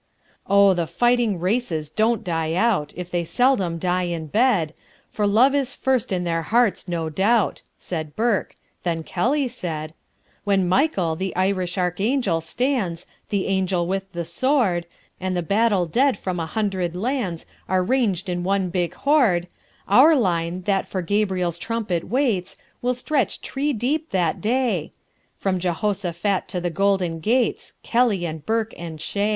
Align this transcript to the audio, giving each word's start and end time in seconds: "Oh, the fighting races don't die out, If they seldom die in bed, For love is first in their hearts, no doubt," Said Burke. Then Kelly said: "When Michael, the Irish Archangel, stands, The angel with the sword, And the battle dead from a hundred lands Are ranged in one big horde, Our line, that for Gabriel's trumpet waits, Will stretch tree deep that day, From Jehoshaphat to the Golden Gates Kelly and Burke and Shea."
"Oh, 0.47 0.73
the 0.73 0.87
fighting 0.87 1.39
races 1.39 1.91
don't 1.91 2.23
die 2.23 2.55
out, 2.55 2.91
If 2.95 3.11
they 3.11 3.23
seldom 3.23 3.77
die 3.77 4.05
in 4.07 4.25
bed, 4.25 4.73
For 5.11 5.27
love 5.27 5.53
is 5.53 5.75
first 5.75 6.11
in 6.11 6.23
their 6.23 6.41
hearts, 6.41 6.87
no 6.87 7.07
doubt," 7.07 7.61
Said 7.77 8.15
Burke. 8.15 8.55
Then 8.81 9.03
Kelly 9.03 9.47
said: 9.47 9.93
"When 10.43 10.67
Michael, 10.67 11.15
the 11.15 11.35
Irish 11.35 11.77
Archangel, 11.77 12.41
stands, 12.41 13.05
The 13.29 13.45
angel 13.45 13.85
with 13.85 14.11
the 14.13 14.25
sword, 14.25 14.87
And 15.19 15.37
the 15.37 15.43
battle 15.43 15.85
dead 15.85 16.17
from 16.17 16.39
a 16.39 16.47
hundred 16.47 16.95
lands 16.95 17.45
Are 17.69 17.83
ranged 17.83 18.27
in 18.27 18.43
one 18.43 18.71
big 18.71 18.95
horde, 18.95 19.47
Our 19.87 20.15
line, 20.15 20.63
that 20.63 20.87
for 20.87 21.03
Gabriel's 21.03 21.59
trumpet 21.59 22.05
waits, 22.05 22.57
Will 22.81 22.95
stretch 22.95 23.39
tree 23.41 23.71
deep 23.71 24.09
that 24.09 24.41
day, 24.41 24.93
From 25.35 25.59
Jehoshaphat 25.59 26.47
to 26.47 26.59
the 26.59 26.71
Golden 26.71 27.19
Gates 27.19 27.73
Kelly 27.83 28.25
and 28.25 28.43
Burke 28.43 28.73
and 28.77 28.99
Shea." 28.99 29.29